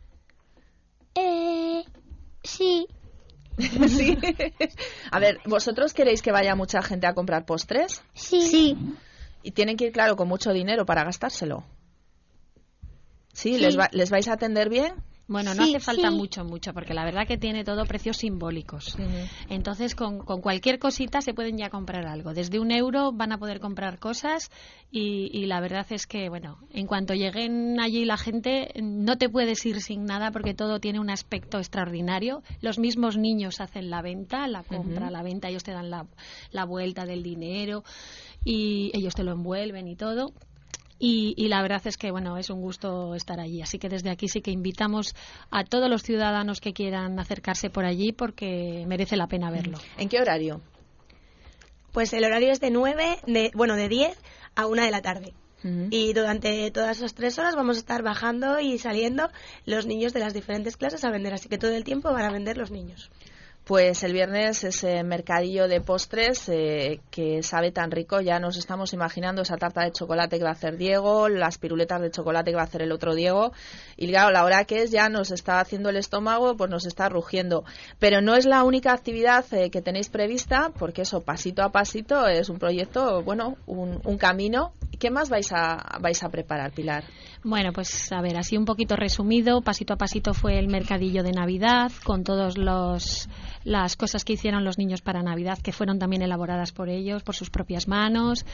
Eh, 1.14 1.84
sí. 2.42 2.86
sí. 3.58 4.18
A 5.10 5.18
ver, 5.18 5.38
¿vosotros 5.46 5.92
queréis 5.94 6.22
que 6.22 6.32
vaya 6.32 6.54
mucha 6.54 6.82
gente 6.82 7.06
a 7.06 7.14
comprar 7.14 7.44
postres? 7.46 8.02
Sí. 8.14 8.40
Sí. 8.42 8.76
Y 9.42 9.50
tienen 9.52 9.76
que 9.76 9.86
ir, 9.86 9.92
claro, 9.92 10.16
con 10.16 10.28
mucho 10.28 10.52
dinero 10.52 10.86
para 10.86 11.04
gastárselo. 11.04 11.64
¿Sí? 13.32 13.58
¿Les, 13.58 13.78
va- 13.78 13.90
¿Les 13.92 14.10
vais 14.10 14.26
a 14.28 14.32
atender 14.34 14.68
bien? 14.68 14.94
Bueno, 15.26 15.54
no 15.54 15.64
Sí, 15.64 15.74
hace 15.74 15.84
falta 15.84 16.10
sí. 16.10 16.16
mucho, 16.16 16.44
mucho, 16.44 16.74
porque 16.74 16.92
la 16.92 17.04
verdad 17.04 17.26
que 17.26 17.38
tiene 17.38 17.64
todo 17.64 17.86
precios 17.86 18.18
simbólicos. 18.18 18.94
Entonces, 19.48 19.94
con, 19.94 20.18
con 20.18 20.42
cualquier 20.42 20.78
cosita 20.78 21.22
se 21.22 21.32
pueden 21.32 21.56
ya 21.56 21.70
comprar 21.70 22.06
algo. 22.06 22.34
Desde 22.34 22.58
un 22.60 22.70
euro 22.70 23.10
van 23.12 23.32
a 23.32 23.38
poder 23.38 23.58
comprar 23.58 23.98
cosas 23.98 24.50
y, 24.90 25.30
y 25.32 25.46
la 25.46 25.60
verdad 25.60 25.86
es 25.90 26.06
que, 26.06 26.28
bueno, 26.28 26.58
en 26.72 26.86
cuanto 26.86 27.14
lleguen 27.14 27.80
allí 27.80 28.04
la 28.04 28.18
gente, 28.18 28.68
no 28.82 29.16
te 29.16 29.30
puedes 29.30 29.64
ir 29.64 29.80
sin 29.80 30.04
nada 30.04 30.30
porque 30.30 30.52
todo 30.52 30.78
tiene 30.78 31.00
un 31.00 31.08
aspecto 31.08 31.58
extraordinario. 31.58 32.42
Los 32.60 32.78
mismos 32.78 33.16
niños 33.16 33.60
hacen 33.62 33.88
la 33.88 34.02
venta, 34.02 34.46
la 34.46 34.62
compra, 34.62 35.10
la 35.10 35.22
venta, 35.22 35.48
ellos 35.48 35.64
te 35.64 35.72
dan 35.72 35.88
la, 35.88 36.06
la 36.50 36.64
vuelta 36.66 37.06
del 37.06 37.22
dinero 37.22 37.82
y 38.44 38.90
ellos 38.92 39.14
te 39.14 39.24
lo 39.24 39.32
envuelven 39.32 39.88
y 39.88 39.96
todo. 39.96 40.32
Y, 40.98 41.34
y 41.36 41.48
la 41.48 41.60
verdad 41.60 41.82
es 41.86 41.96
que 41.96 42.10
bueno 42.12 42.38
es 42.38 42.50
un 42.50 42.60
gusto 42.60 43.14
estar 43.14 43.40
allí 43.40 43.60
así 43.62 43.78
que 43.78 43.88
desde 43.88 44.10
aquí 44.10 44.28
sí 44.28 44.42
que 44.42 44.52
invitamos 44.52 45.14
a 45.50 45.64
todos 45.64 45.90
los 45.90 46.02
ciudadanos 46.02 46.60
que 46.60 46.72
quieran 46.72 47.18
acercarse 47.18 47.68
por 47.68 47.84
allí 47.84 48.12
porque 48.12 48.84
merece 48.86 49.16
la 49.16 49.26
pena 49.26 49.50
verlo 49.50 49.78
¿En 49.98 50.08
qué 50.08 50.20
horario? 50.20 50.60
Pues 51.94 52.12
el 52.12 52.24
horario 52.24 52.50
es 52.50 52.58
de 52.58 52.72
9, 52.72 53.20
de, 53.24 53.52
bueno, 53.54 53.76
de 53.76 53.88
10 53.88 54.18
a 54.56 54.66
1 54.66 54.82
de 54.82 54.90
la 54.90 55.00
tarde. 55.00 55.32
Ujú. 55.62 55.86
Y 55.90 56.12
durante 56.12 56.68
todas 56.72 56.98
esas 56.98 57.14
tres 57.14 57.38
horas 57.38 57.54
vamos 57.54 57.76
a 57.76 57.78
estar 57.78 58.02
bajando 58.02 58.58
y 58.58 58.78
saliendo 58.78 59.30
los 59.64 59.86
niños 59.86 60.12
de 60.12 60.18
las 60.18 60.34
diferentes 60.34 60.76
clases 60.76 61.04
a 61.04 61.10
vender. 61.10 61.32
Así 61.32 61.48
que 61.48 61.56
todo 61.56 61.70
el 61.70 61.84
tiempo 61.84 62.12
van 62.12 62.24
a 62.24 62.32
vender 62.32 62.56
los 62.56 62.72
niños. 62.72 63.12
Pues 63.64 64.02
el 64.02 64.12
viernes 64.12 64.62
ese 64.62 65.02
mercadillo 65.04 65.68
de 65.68 65.80
postres 65.80 66.50
eh, 66.50 67.00
que 67.10 67.42
sabe 67.42 67.72
tan 67.72 67.90
rico, 67.90 68.20
ya 68.20 68.38
nos 68.38 68.58
estamos 68.58 68.92
imaginando 68.92 69.40
esa 69.40 69.56
tarta 69.56 69.82
de 69.82 69.90
chocolate 69.90 70.36
que 70.36 70.44
va 70.44 70.50
a 70.50 70.52
hacer 70.52 70.76
Diego, 70.76 71.30
las 71.30 71.56
piruletas 71.56 72.02
de 72.02 72.10
chocolate 72.10 72.50
que 72.50 72.56
va 72.56 72.60
a 72.60 72.66
hacer 72.66 72.82
el 72.82 72.92
otro 72.92 73.14
Diego, 73.14 73.52
y 73.96 74.08
claro, 74.08 74.32
la 74.32 74.44
hora 74.44 74.66
que 74.66 74.82
es 74.82 74.90
ya 74.90 75.08
nos 75.08 75.30
está 75.30 75.60
haciendo 75.60 75.88
el 75.88 75.96
estómago, 75.96 76.58
pues 76.58 76.68
nos 76.68 76.84
está 76.84 77.08
rugiendo. 77.08 77.64
Pero 77.98 78.20
no 78.20 78.34
es 78.34 78.44
la 78.44 78.64
única 78.64 78.92
actividad 78.92 79.46
eh, 79.54 79.70
que 79.70 79.80
tenéis 79.80 80.10
prevista, 80.10 80.70
porque 80.78 81.00
eso 81.02 81.22
pasito 81.22 81.62
a 81.62 81.72
pasito 81.72 82.26
es 82.26 82.50
un 82.50 82.58
proyecto, 82.58 83.22
bueno, 83.22 83.56
un, 83.64 83.98
un 84.04 84.18
camino. 84.18 84.74
¿Qué 84.98 85.10
más 85.10 85.30
vais 85.30 85.50
a, 85.52 85.98
vais 86.00 86.22
a 86.22 86.28
preparar, 86.28 86.72
Pilar? 86.72 87.04
Bueno, 87.42 87.72
pues 87.72 88.10
a 88.12 88.20
ver, 88.22 88.36
así 88.36 88.56
un 88.56 88.64
poquito 88.64 88.96
resumido, 88.96 89.60
pasito 89.60 89.94
a 89.94 89.96
pasito 89.96 90.34
fue 90.34 90.58
el 90.58 90.68
mercadillo 90.68 91.22
de 91.22 91.32
Navidad 91.32 91.92
con 92.04 92.24
todos 92.24 92.56
los 92.56 93.28
las 93.64 93.96
cosas 93.96 94.24
que 94.24 94.34
hicieron 94.34 94.64
los 94.64 94.78
niños 94.78 95.00
para 95.00 95.22
Navidad 95.22 95.58
que 95.58 95.72
fueron 95.72 95.98
también 95.98 96.22
elaboradas 96.22 96.72
por 96.72 96.88
ellos 96.88 97.22
por 97.22 97.34
sus 97.34 97.50
propias 97.50 97.88
manos, 97.88 98.44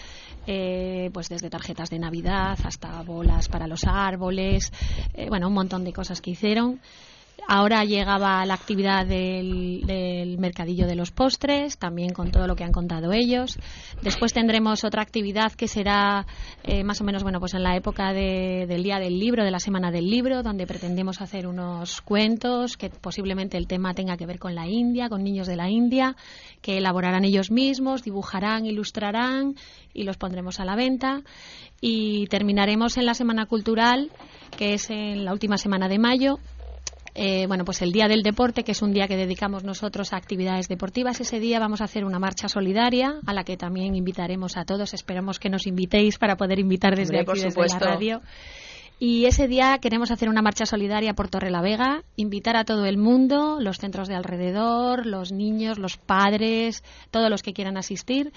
eh, 0.47 1.11
pues 1.13 1.29
desde 1.29 1.51
tarjetas 1.51 1.91
de 1.91 1.99
Navidad 1.99 2.59
hasta 2.65 3.03
bolas 3.03 3.49
para 3.49 3.67
los 3.67 3.85
árboles, 3.85 4.73
eh, 5.15 5.29
bueno, 5.29 5.49
un 5.49 5.55
montón 5.55 5.85
de 5.85 5.93
cosas 5.93 6.21
que 6.21 6.31
hicieron. 6.31 6.81
Ahora 7.49 7.85
llegaba 7.85 8.45
la 8.47 8.55
actividad 8.55 9.05
del, 9.07 10.37
mercadillo 10.39 10.87
de 10.87 10.95
los 10.95 11.11
postres, 11.11 11.79
también 11.79 12.11
con 12.13 12.31
todo 12.31 12.47
lo 12.47 12.55
que 12.55 12.63
han 12.65 12.71
contado 12.73 13.13
ellos. 13.13 13.59
Después 14.03 14.33
tendremos 14.33 14.85
otra 14.85 15.03
actividad 15.03 15.53
que 15.53 15.67
será 15.67 16.27
eh, 16.63 16.85
más 16.85 17.01
o 17.01 17.05
menos 17.05 17.23
bueno 17.23 17.41
pues 17.41 17.55
en 17.55 17.63
la 17.63 17.77
época 17.77 18.13
de- 18.13 18.67
del 18.69 18.83
día 18.85 18.99
del 18.99 19.19
libro, 19.19 19.45
de 19.45 19.51
la 19.51 19.59
semana 19.59 19.91
del 19.91 20.09
libro, 20.09 20.43
donde 20.43 20.67
pretendemos 20.67 21.21
hacer 21.21 21.47
unos 21.47 22.01
cuentos 22.03 22.77
que 22.77 22.89
posiblemente 22.91 23.57
el 23.57 23.67
tema 23.67 23.95
tenga 23.95 24.17
que 24.17 24.27
ver 24.27 24.39
con 24.39 24.55
la 24.55 24.69
India, 24.69 25.09
con 25.09 25.25
niños 25.25 25.47
de 25.49 25.57
la 25.57 25.69
India, 25.69 26.17
que 26.63 26.79
elaborarán 26.79 27.25
ellos 27.25 27.51
mismos, 27.51 28.03
dibujarán, 28.05 28.65
ilustrarán 28.67 29.57
y 29.93 30.05
los 30.05 30.17
pondremos 30.17 30.61
a 30.61 30.65
la 30.65 30.77
venta. 30.77 31.23
Y 31.81 32.27
terminaremos 32.29 32.97
en 32.97 33.07
la 33.07 33.15
semana 33.15 33.47
cultural, 33.47 34.11
que 34.57 34.75
es 34.75 34.91
en 34.91 35.25
la 35.25 35.33
última 35.33 35.57
semana 35.57 35.89
de 35.89 35.99
mayo, 35.99 36.39
eh, 37.15 37.47
bueno, 37.47 37.65
pues 37.65 37.83
el 37.83 37.93
Día 37.93 38.09
del 38.09 38.23
Deporte, 38.23 38.65
que 38.65 38.73
es 38.73 38.83
un 38.83 38.93
día 38.93 39.09
que 39.09 39.17
dedicamos 39.17 39.65
nosotros 39.65 40.13
a 40.13 40.17
actividades 40.17 40.69
deportivas. 40.69 41.21
Ese 41.21 41.41
día 41.41 41.59
vamos 41.59 41.81
a 41.81 41.85
hacer 41.85 42.05
una 42.05 42.19
marcha 42.19 42.49
solidaria 42.49 43.21
a 43.27 43.35
la 43.35 43.45
que 43.45 43.57
también 43.57 43.95
invitaremos 43.95 44.57
a 44.57 44.65
todos. 44.65 44.95
Esperamos 44.95 45.39
que 45.39 45.51
nos 45.51 45.67
invitéis 45.67 46.19
para 46.19 46.37
poder 46.37 46.59
invitar 46.59 46.97
desde 46.97 47.15
Hombre, 47.15 47.25
por 47.25 47.35
aquí, 47.35 47.43
desde 47.43 47.51
supuesto. 47.51 47.85
la 47.85 47.91
radio. 47.93 48.23
Y 49.03 49.25
ese 49.25 49.49
día 49.49 49.79
queremos 49.81 50.11
hacer 50.11 50.29
una 50.29 50.43
marcha 50.43 50.67
solidaria 50.67 51.15
por 51.15 51.29
Torrelavega, 51.29 52.05
invitar 52.17 52.55
a 52.59 52.67
todo 52.67 52.85
el 52.85 52.99
mundo, 52.99 53.57
los 53.59 53.79
centros 53.79 54.09
de 54.09 54.15
alrededor, 54.15 55.07
los 55.07 55.33
niños, 55.33 55.79
los 55.79 55.97
padres, 55.97 56.85
todos 57.11 57.31
los 57.31 57.43
que 57.43 57.55
quieran 57.55 57.79
asistir, 57.79 58.31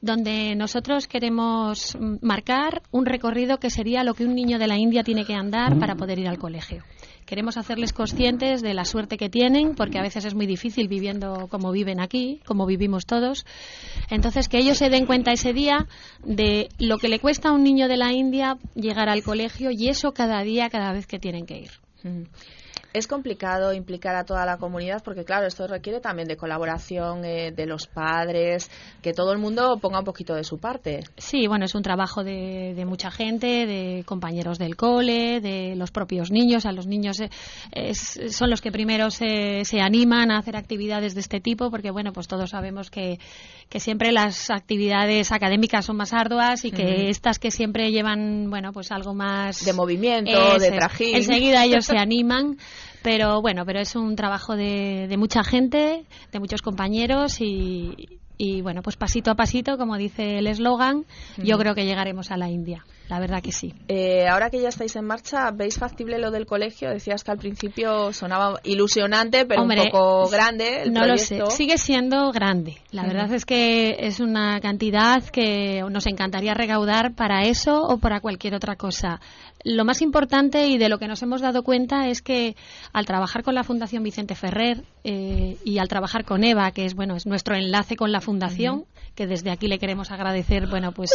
donde 0.00 0.56
nosotros 0.56 1.06
queremos 1.06 1.96
mm, 1.96 2.16
marcar 2.20 2.82
un 2.90 3.06
recorrido 3.06 3.58
que 3.58 3.70
sería 3.70 4.02
lo 4.02 4.14
que 4.14 4.24
un 4.24 4.34
niño 4.34 4.58
de 4.58 4.66
la 4.66 4.76
India 4.76 5.04
tiene 5.04 5.24
que 5.24 5.34
andar 5.34 5.78
para 5.78 5.94
poder 5.94 6.18
ir 6.18 6.26
al 6.26 6.38
colegio. 6.38 6.82
Queremos 7.28 7.58
hacerles 7.58 7.92
conscientes 7.92 8.62
de 8.62 8.72
la 8.72 8.86
suerte 8.86 9.18
que 9.18 9.28
tienen, 9.28 9.74
porque 9.74 9.98
a 9.98 10.02
veces 10.02 10.24
es 10.24 10.34
muy 10.34 10.46
difícil 10.46 10.88
viviendo 10.88 11.46
como 11.50 11.70
viven 11.72 12.00
aquí, 12.00 12.40
como 12.46 12.64
vivimos 12.64 13.04
todos. 13.04 13.44
Entonces, 14.08 14.48
que 14.48 14.56
ellos 14.56 14.78
se 14.78 14.88
den 14.88 15.04
cuenta 15.04 15.30
ese 15.30 15.52
día 15.52 15.86
de 16.24 16.70
lo 16.78 16.96
que 16.96 17.10
le 17.10 17.18
cuesta 17.18 17.50
a 17.50 17.52
un 17.52 17.64
niño 17.64 17.86
de 17.86 17.98
la 17.98 18.14
India 18.14 18.56
llegar 18.74 19.10
al 19.10 19.22
colegio 19.22 19.70
y 19.70 19.90
eso 19.90 20.14
cada 20.14 20.42
día, 20.42 20.70
cada 20.70 20.94
vez 20.94 21.06
que 21.06 21.18
tienen 21.18 21.44
que 21.44 21.58
ir. 21.58 21.70
Es 22.94 23.06
complicado 23.06 23.74
implicar 23.74 24.16
a 24.16 24.24
toda 24.24 24.46
la 24.46 24.56
comunidad 24.56 25.02
porque, 25.04 25.24
claro, 25.24 25.46
esto 25.46 25.66
requiere 25.66 26.00
también 26.00 26.26
de 26.26 26.36
colaboración 26.38 27.22
eh, 27.24 27.52
de 27.52 27.66
los 27.66 27.86
padres, 27.86 28.70
que 29.02 29.12
todo 29.12 29.32
el 29.32 29.38
mundo 29.38 29.78
ponga 29.78 29.98
un 29.98 30.04
poquito 30.06 30.34
de 30.34 30.42
su 30.42 30.58
parte. 30.58 31.00
Sí, 31.18 31.46
bueno, 31.46 31.66
es 31.66 31.74
un 31.74 31.82
trabajo 31.82 32.24
de, 32.24 32.72
de 32.74 32.84
mucha 32.86 33.10
gente, 33.10 33.66
de 33.66 34.04
compañeros 34.06 34.58
del 34.58 34.74
cole, 34.76 35.40
de 35.40 35.74
los 35.76 35.90
propios 35.90 36.30
niños. 36.30 36.64
A 36.64 36.72
los 36.72 36.86
niños 36.86 37.20
eh, 37.20 37.28
es- 37.72 38.18
son 38.34 38.48
los 38.48 38.62
que 38.62 38.72
primero 38.72 39.10
se, 39.10 39.64
se 39.66 39.80
animan 39.80 40.30
a 40.30 40.38
hacer 40.38 40.56
actividades 40.56 41.14
de 41.14 41.20
este 41.20 41.40
tipo, 41.40 41.70
porque 41.70 41.90
bueno, 41.90 42.12
pues 42.14 42.26
todos 42.26 42.50
sabemos 42.50 42.90
que, 42.90 43.18
que 43.68 43.80
siempre 43.80 44.12
las 44.12 44.48
actividades 44.50 45.30
académicas 45.30 45.84
son 45.84 45.96
más 45.98 46.14
arduas 46.14 46.64
y 46.64 46.70
que 46.72 46.82
Ujú. 46.84 47.10
estas 47.10 47.38
que 47.38 47.50
siempre 47.50 47.90
llevan, 47.92 48.48
bueno, 48.48 48.72
pues 48.72 48.90
algo 48.92 49.12
más 49.14 49.62
De 49.64 49.74
movimiento, 49.74 50.58
de 50.58 50.70
trajín. 50.72 51.14
Enseguida 51.16 51.64
ellos 51.66 51.84
se 51.84 51.98
animan. 51.98 52.56
Pero 53.02 53.40
bueno, 53.40 53.64
pero 53.64 53.80
es 53.80 53.94
un 53.96 54.16
trabajo 54.16 54.56
de, 54.56 55.06
de 55.08 55.16
mucha 55.16 55.44
gente, 55.44 56.04
de 56.32 56.40
muchos 56.40 56.62
compañeros 56.62 57.40
y, 57.40 58.20
y 58.36 58.62
bueno, 58.62 58.82
pues 58.82 58.96
pasito 58.96 59.30
a 59.30 59.34
pasito, 59.34 59.76
como 59.76 59.96
dice 59.96 60.38
el 60.38 60.46
eslogan, 60.46 61.04
yo 61.36 61.58
creo 61.58 61.74
que 61.74 61.84
llegaremos 61.84 62.30
a 62.30 62.36
la 62.36 62.48
India. 62.48 62.84
La 63.08 63.18
verdad 63.20 63.42
que 63.42 63.52
sí. 63.52 63.72
Eh, 63.88 64.28
ahora 64.28 64.50
que 64.50 64.60
ya 64.60 64.68
estáis 64.68 64.94
en 64.96 65.06
marcha, 65.06 65.50
¿veis 65.50 65.78
factible 65.78 66.18
lo 66.18 66.30
del 66.30 66.44
colegio? 66.44 66.90
Decías 66.90 67.24
que 67.24 67.30
al 67.30 67.38
principio 67.38 68.12
sonaba 68.12 68.60
ilusionante, 68.64 69.46
pero 69.46 69.62
Hombre, 69.62 69.82
un 69.82 69.90
poco 69.90 70.28
grande 70.28 70.82
el 70.82 70.92
no 70.92 71.06
lo 71.06 71.16
sé. 71.16 71.40
Sigue 71.50 71.78
siendo 71.78 72.30
grande. 72.32 72.76
La 72.90 73.04
verdad 73.04 73.32
es 73.32 73.46
que 73.46 73.96
es 74.00 74.20
una 74.20 74.60
cantidad 74.60 75.24
que 75.24 75.82
nos 75.90 76.06
encantaría 76.06 76.52
recaudar 76.54 77.14
para 77.14 77.42
eso 77.42 77.82
o 77.82 77.98
para 77.98 78.20
cualquier 78.20 78.54
otra 78.54 78.76
cosa. 78.76 79.20
Lo 79.64 79.84
más 79.84 80.02
importante 80.02 80.68
y 80.68 80.78
de 80.78 80.88
lo 80.88 80.98
que 80.98 81.08
nos 81.08 81.22
hemos 81.22 81.40
dado 81.40 81.62
cuenta 81.62 82.08
es 82.08 82.22
que 82.22 82.56
al 82.92 83.06
trabajar 83.06 83.42
con 83.42 83.54
la 83.54 83.64
Fundación 83.64 84.02
Vicente 84.02 84.34
Ferrer 84.34 84.84
eh, 85.02 85.56
y 85.64 85.78
al 85.78 85.88
trabajar 85.88 86.24
con 86.24 86.44
Eva, 86.44 86.70
que 86.70 86.84
es 86.84 86.94
bueno 86.94 87.16
es 87.16 87.26
nuestro 87.26 87.56
enlace 87.56 87.96
con 87.96 88.12
la 88.12 88.20
fundación, 88.20 88.84
que 89.18 89.26
desde 89.26 89.50
aquí 89.50 89.66
le 89.66 89.80
queremos 89.80 90.12
agradecer, 90.12 90.68
bueno 90.68 90.92
pues 90.92 91.10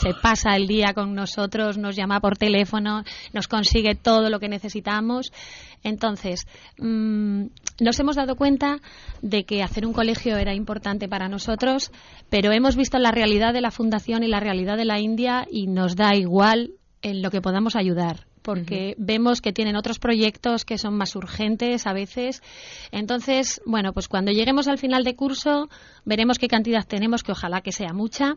se 0.00 0.14
pasa 0.14 0.56
el 0.56 0.66
día 0.66 0.94
con 0.94 1.14
nosotros, 1.14 1.76
nos 1.76 1.94
llama 1.94 2.18
por 2.18 2.38
teléfono, 2.38 3.04
nos 3.34 3.46
consigue 3.46 3.94
todo 3.94 4.30
lo 4.30 4.40
que 4.40 4.48
necesitamos. 4.48 5.34
Entonces, 5.82 6.46
mm, 6.78 7.44
nos 7.78 8.00
hemos 8.00 8.16
dado 8.16 8.36
cuenta 8.36 8.78
de 9.20 9.44
que 9.44 9.62
hacer 9.62 9.84
un 9.84 9.92
colegio 9.92 10.38
era 10.38 10.54
importante 10.54 11.10
para 11.10 11.28
nosotros, 11.28 11.92
pero 12.30 12.52
hemos 12.52 12.74
visto 12.74 12.98
la 12.98 13.10
realidad 13.10 13.52
de 13.52 13.60
la 13.60 13.70
fundación 13.70 14.22
y 14.22 14.28
la 14.28 14.40
realidad 14.40 14.78
de 14.78 14.86
la 14.86 14.98
India 14.98 15.46
y 15.50 15.66
nos 15.66 15.94
da 15.94 16.14
igual 16.14 16.70
en 17.02 17.20
lo 17.20 17.30
que 17.30 17.42
podamos 17.42 17.76
ayudar 17.76 18.31
porque 18.42 18.94
vemos 18.98 19.40
que 19.40 19.52
tienen 19.52 19.76
otros 19.76 19.98
proyectos 19.98 20.64
que 20.64 20.78
son 20.78 20.94
más 20.94 21.16
urgentes 21.16 21.86
a 21.86 21.92
veces. 21.92 22.42
Entonces, 22.90 23.60
bueno, 23.64 23.92
pues 23.92 24.08
cuando 24.08 24.32
lleguemos 24.32 24.68
al 24.68 24.78
final 24.78 25.04
de 25.04 25.16
curso 25.16 25.68
veremos 26.04 26.38
qué 26.38 26.48
cantidad 26.48 26.86
tenemos, 26.86 27.22
que 27.22 27.32
ojalá 27.32 27.60
que 27.60 27.72
sea 27.72 27.92
mucha, 27.92 28.36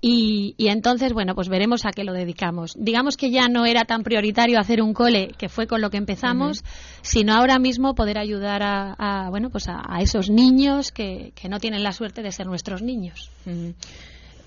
y, 0.00 0.54
y 0.58 0.68
entonces, 0.68 1.12
bueno, 1.12 1.34
pues 1.34 1.48
veremos 1.48 1.86
a 1.86 1.90
qué 1.90 2.04
lo 2.04 2.12
dedicamos. 2.12 2.74
Digamos 2.78 3.16
que 3.16 3.30
ya 3.30 3.48
no 3.48 3.64
era 3.64 3.84
tan 3.84 4.02
prioritario 4.02 4.60
hacer 4.60 4.82
un 4.82 4.92
cole, 4.92 5.32
que 5.38 5.48
fue 5.48 5.66
con 5.66 5.80
lo 5.80 5.90
que 5.90 5.96
empezamos, 5.96 6.62
sino 7.02 7.34
ahora 7.34 7.58
mismo 7.58 7.94
poder 7.94 8.18
ayudar 8.18 8.62
a, 8.62 8.94
a, 8.98 9.30
bueno, 9.30 9.50
pues 9.50 9.68
a, 9.68 9.82
a 9.88 10.02
esos 10.02 10.28
niños 10.28 10.92
que, 10.92 11.32
que 11.34 11.48
no 11.48 11.60
tienen 11.60 11.82
la 11.82 11.92
suerte 11.92 12.22
de 12.22 12.30
ser 12.30 12.46
nuestros 12.46 12.82
niños. 12.82 13.30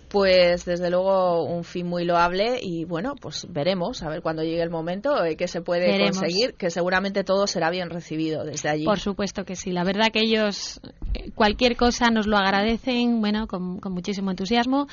Pues 0.10 0.66
desde 0.66 0.90
luego 0.90 1.44
un 1.44 1.64
fin 1.64 1.88
muy 1.88 2.04
loable 2.04 2.60
y 2.62 2.84
bueno, 2.86 3.16
pues 3.16 3.48
veremos 3.50 4.02
a 4.04 4.10
ver 4.10 4.22
cuando 4.22 4.44
llegue 4.44 4.62
el 4.62 4.70
momento 4.70 5.24
eh, 5.24 5.36
que 5.36 5.48
se 5.48 5.62
puede 5.62 6.00
conseguir, 6.04 6.56
que 6.56 6.70
seguramente 6.70 7.24
todo 7.24 7.48
será 7.48 7.70
bien 7.70 7.90
recibido 7.90 8.44
desde 8.44 8.70
allí. 8.70 8.86
Por 8.86 9.00
supuesto 9.00 9.46
que 9.46 9.56
sí, 9.56 9.72
la 9.72 9.84
verdad 9.84 10.08
que 10.12 10.22
ellos 10.22 10.82
eh, 11.14 11.32
cualquier 11.36 11.76
cosa 11.76 12.10
nos 12.10 12.26
lo 12.26 12.38
agradecen, 12.38 13.22
bueno, 13.22 13.48
con, 13.48 13.80
muchísimo 13.90 14.32
entusiasmo 14.32 14.88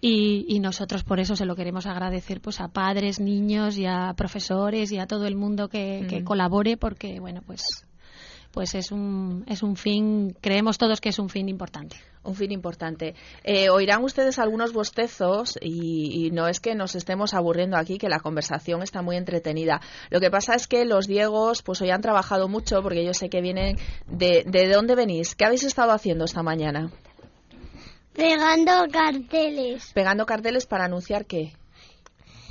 y, 0.00 0.60
nosotros 0.64 1.04
por 1.04 1.20
eso 1.20 1.36
se 1.36 1.44
lo 1.44 1.56
queremos 1.56 1.84
agradecer 1.84 2.40
pues 2.40 2.58
a 2.60 2.68
padres, 2.68 3.20
niños 3.20 3.76
y 3.76 3.84
a 3.84 4.14
profesores 4.16 4.90
y 4.92 4.98
a 4.98 5.06
todo 5.06 5.26
el 5.26 5.36
mundo 5.36 5.68
que, 5.68 6.06
que 6.08 6.24
colabore 6.24 6.78
porque 6.78 7.20
bueno, 7.20 7.42
pues 7.46 7.86
pues 8.54 8.76
es 8.76 8.92
un, 8.92 9.44
es 9.48 9.64
un 9.64 9.74
fin, 9.74 10.36
creemos 10.40 10.78
todos 10.78 11.00
que 11.00 11.08
es 11.08 11.18
un 11.18 11.28
fin 11.28 11.48
importante. 11.48 11.96
Un 12.22 12.36
fin 12.36 12.52
importante. 12.52 13.16
Eh, 13.42 13.68
oirán 13.68 14.04
ustedes 14.04 14.38
algunos 14.38 14.72
bostezos 14.72 15.58
y, 15.60 16.30
no 16.30 16.46
es 16.46 16.60
que 16.60 16.76
nos 16.76 16.94
estemos 16.94 17.34
aburriendo 17.34 17.76
aquí, 17.76 17.98
que 17.98 18.08
la 18.08 18.20
conversación 18.20 18.82
está 18.82 19.02
muy 19.02 19.16
entretenida. 19.16 19.80
Lo 20.08 20.20
que 20.20 20.30
pasa 20.30 20.54
es 20.54 20.68
que 20.68 20.84
los 20.84 21.08
Diegos 21.08 21.62
pues 21.62 21.82
hoy 21.82 21.90
han 21.90 22.00
trabajado 22.00 22.48
mucho 22.48 22.80
porque 22.80 23.04
yo 23.04 23.12
sé 23.12 23.28
que 23.28 23.40
vienen 23.40 23.76
de, 24.06 24.44
de 24.46 24.68
dónde 24.68 24.94
venís. 24.94 25.34
¿Qué 25.34 25.44
habéis 25.44 25.64
estado 25.64 25.90
haciendo 25.90 26.24
esta 26.24 26.44
mañana? 26.44 26.90
Pegando 28.14 28.86
carteles. 28.92 29.90
Pegando 29.92 30.24
carteles 30.24 30.66
para 30.66 30.84
anunciar 30.84 31.26
qué? 31.26 31.52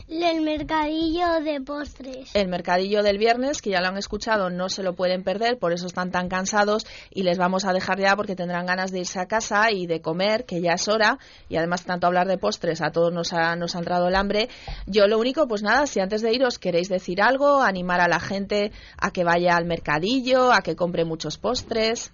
El 0.09 0.41
mercadillo 0.41 1.41
de 1.41 1.61
postres. 1.61 2.35
El 2.35 2.49
mercadillo 2.49 3.03
del 3.03 3.17
viernes, 3.17 3.61
que 3.61 3.69
ya 3.69 3.79
lo 3.79 3.87
han 3.87 3.97
escuchado, 3.97 4.49
no 4.49 4.67
se 4.67 4.83
lo 4.83 4.93
pueden 4.93 5.23
perder, 5.23 5.57
por 5.57 5.71
eso 5.71 5.87
están 5.87 6.11
tan 6.11 6.27
cansados 6.27 6.85
y 7.09 7.23
les 7.23 7.37
vamos 7.37 7.63
a 7.63 7.71
dejar 7.71 7.99
ya 7.99 8.15
porque 8.15 8.35
tendrán 8.35 8.65
ganas 8.65 8.91
de 8.91 8.99
irse 8.99 9.19
a 9.19 9.27
casa 9.27 9.71
y 9.71 9.87
de 9.87 10.01
comer, 10.01 10.45
que 10.45 10.61
ya 10.61 10.73
es 10.73 10.87
hora, 10.89 11.19
y 11.47 11.55
además 11.55 11.85
tanto 11.85 12.07
hablar 12.07 12.27
de 12.27 12.37
postres, 12.37 12.81
a 12.81 12.91
todos 12.91 13.13
nos 13.13 13.31
ha, 13.31 13.55
nos 13.55 13.75
ha 13.75 13.79
entrado 13.79 14.09
el 14.09 14.15
hambre. 14.15 14.49
Yo 14.87 15.07
lo 15.07 15.17
único, 15.19 15.47
pues 15.47 15.63
nada, 15.63 15.87
si 15.87 16.01
antes 16.01 16.21
de 16.21 16.33
iros 16.33 16.59
queréis 16.59 16.89
decir 16.89 17.21
algo, 17.21 17.61
animar 17.61 18.01
a 18.01 18.09
la 18.09 18.19
gente 18.19 18.73
a 18.97 19.11
que 19.11 19.23
vaya 19.23 19.55
al 19.55 19.65
mercadillo, 19.65 20.51
a 20.51 20.61
que 20.61 20.75
compre 20.75 21.05
muchos 21.05 21.37
postres. 21.37 22.11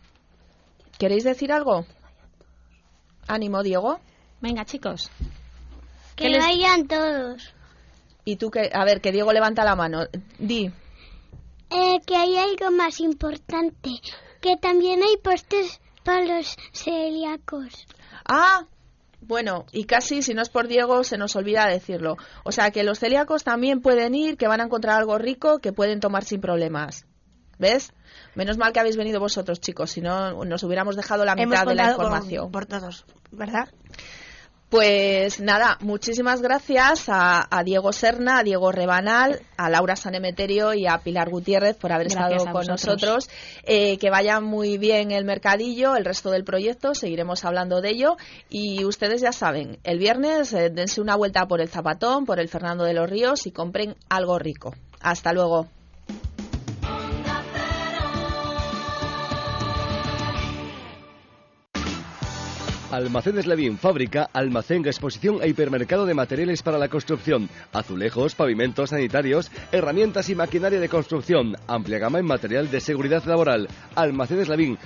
¿Queréis 1.00 1.24
decir 1.24 1.52
algo? 1.52 1.86
Ánimo, 3.28 3.64
Diego. 3.64 4.00
Venga, 4.42 4.66
chicos. 4.66 5.10
Que 6.16 6.38
vayan 6.38 6.88
todos. 6.88 7.54
Y 8.30 8.36
tú, 8.36 8.52
que, 8.52 8.70
a 8.72 8.86
ver, 8.86 9.02
que 9.02 9.12
Diego 9.12 9.34
levanta 9.34 9.64
la 9.64 9.76
mano. 9.76 10.06
Di. 10.38 10.72
Eh, 11.72 12.00
que 12.06 12.16
hay 12.16 12.38
algo 12.38 12.70
más 12.70 13.00
importante, 13.00 13.90
que 14.40 14.56
también 14.56 15.02
hay 15.02 15.18
postres 15.18 15.82
para 16.04 16.38
los 16.38 16.56
celíacos. 16.72 17.88
Ah, 18.26 18.68
bueno, 19.22 19.66
y 19.72 19.86
casi, 19.86 20.22
si 20.22 20.36
no 20.36 20.44
es 20.44 20.50
por 20.50 20.68
Diego, 20.68 21.04
se 21.04 21.18
nos 21.18 21.36
olvida 21.36 21.66
decirlo. 21.66 22.18
O 22.44 22.52
sea, 22.52 22.70
que 22.70 22.84
los 22.84 23.00
celíacos 23.00 23.44
también 23.44 23.82
pueden 23.82 24.14
ir, 24.14 24.38
que 24.38 24.48
van 24.48 24.62
a 24.62 24.66
encontrar 24.66 25.00
algo 25.00 25.18
rico, 25.18 25.58
que 25.58 25.74
pueden 25.74 26.00
tomar 26.00 26.24
sin 26.24 26.40
problemas. 26.40 27.08
¿Ves? 27.58 27.94
Menos 28.36 28.60
mal 28.60 28.74
que 28.74 28.80
habéis 28.80 28.96
venido 28.96 29.20
vosotros, 29.20 29.60
chicos, 29.60 29.90
si 29.90 30.02
no 30.02 30.46
nos 30.46 30.64
hubiéramos 30.64 30.96
dejado 30.96 31.26
la 31.26 31.34
mitad 31.34 31.66
de 31.66 31.74
la 31.74 31.90
información. 31.90 32.52
por 32.52 32.68
todos, 32.68 33.06
¿verdad? 33.32 33.70
Pues 34.70 35.40
nada, 35.40 35.80
muchísimas 35.82 36.44
gracias 36.44 37.06
a, 37.08 37.48
Diego 37.66 37.92
Serna, 37.92 38.38
a 38.38 38.44
Diego 38.44 38.72
Rebanal, 38.72 39.42
a 39.58 39.68
Laura 39.68 39.96
Sanemeterio 39.96 40.76
y 40.76 40.86
a 40.86 41.00
Pilar 41.00 41.32
Gutiérrez 41.32 41.76
por 41.76 41.92
haber 41.92 42.08
estado 42.08 42.38
con 42.52 42.68
nosotros. 42.68 43.32
Eh, 43.64 43.98
que 43.98 44.12
vaya 44.12 44.40
muy 44.42 44.78
bien 44.78 45.10
el 45.10 45.26
mercadillo, 45.26 45.96
el 45.96 46.06
resto 46.06 46.30
del 46.30 46.44
proyecto, 46.44 46.94
seguiremos 46.94 47.46
hablando 47.46 47.82
de 47.82 47.90
ello. 47.90 48.18
Y 48.48 48.86
ustedes 48.86 49.22
ya 49.22 49.32
saben, 49.32 49.80
el 49.84 49.98
viernes 49.98 50.54
eh, 50.54 50.70
dense 50.70 51.02
una 51.02 51.16
vuelta 51.16 51.48
por 51.48 51.62
el 51.62 51.70
Zapatón, 51.70 52.26
por 52.26 52.40
el 52.40 52.48
Fernando 52.48 52.84
de 52.84 52.94
los 52.94 53.10
Ríos 53.10 53.48
y 53.48 53.52
compren 53.52 53.96
algo 54.08 54.38
rico. 54.38 54.76
Hasta 55.02 55.34
luego. 55.34 55.68
Almacenes 62.92 63.46
Levín, 63.46 63.78
fábrica, 63.78 64.32
almacén, 64.34 64.82
exposición 64.88 65.44
e 65.46 65.48
hipermercado 65.48 66.08
de 66.08 66.18
materiales 66.18 66.64
para 66.64 66.80
la 66.80 66.90
construcción, 66.90 67.48
azulejos, 67.72 68.34
pavimentos 68.34 68.90
sanitarios, 68.90 69.52
herramientas 69.72 70.28
y 70.30 70.36
maquinaria 70.36 70.80
de 70.80 70.90
construcción, 70.90 71.56
amplia 71.68 72.00
gama 72.00 72.18
en 72.18 72.26
material 72.26 72.72
de 72.72 72.82
seguridad 72.82 73.24
laboral. 73.26 73.70
Almacenes 73.94 74.50
Levín, 74.50 74.80